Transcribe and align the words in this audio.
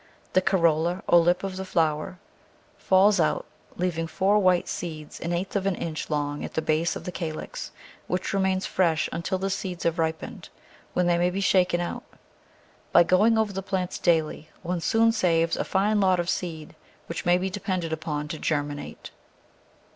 The 0.33 0.41
corolla 0.41 1.03
or 1.07 1.19
lip 1.19 1.43
of 1.43 1.57
the 1.57 1.63
flower 1.63 2.17
falls 2.75 3.19
out, 3.19 3.45
leaving 3.75 4.07
four 4.07 4.39
white 4.39 4.67
seeds 4.67 5.19
an 5.21 5.31
eighth 5.31 5.55
of 5.55 5.67
an 5.67 5.75
inch 5.75 6.09
long 6.09 6.43
at 6.43 6.55
the 6.55 6.61
base 6.63 6.95
of 6.95 7.03
the 7.03 7.11
calyx, 7.11 7.69
which 8.07 8.33
remains 8.33 8.65
fresh 8.65 9.07
un 9.11 9.21
til 9.21 9.37
the 9.37 9.51
seeds 9.51 9.83
have 9.83 9.99
ripened, 9.99 10.49
when 10.93 11.05
they 11.05 11.19
may 11.19 11.29
be 11.29 11.39
shaken 11.39 11.79
out 11.81 12.01
By 12.91 13.03
going 13.03 13.37
over 13.37 13.53
the 13.53 13.61
plants 13.61 13.99
daily 13.99 14.49
one 14.63 14.81
soon 14.81 15.11
saves 15.11 15.55
a 15.55 15.63
fine 15.63 15.99
lot 15.99 16.19
of 16.19 16.31
seed, 16.31 16.75
which 17.05 17.23
may 17.23 17.37
be 17.37 17.51
depended 17.51 17.93
upon 17.93 18.27
to 18.29 18.39
germinate. 18.39 19.11